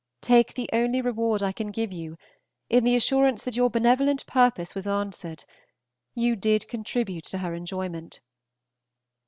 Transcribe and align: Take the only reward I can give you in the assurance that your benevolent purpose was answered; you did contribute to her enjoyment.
Take 0.21 0.55
the 0.55 0.67
only 0.73 0.99
reward 0.99 1.43
I 1.43 1.51
can 1.51 1.69
give 1.69 1.91
you 1.93 2.17
in 2.71 2.83
the 2.85 2.95
assurance 2.95 3.43
that 3.43 3.55
your 3.55 3.69
benevolent 3.69 4.25
purpose 4.25 4.73
was 4.73 4.87
answered; 4.87 5.43
you 6.15 6.35
did 6.35 6.67
contribute 6.67 7.25
to 7.25 7.37
her 7.37 7.53
enjoyment. 7.53 8.19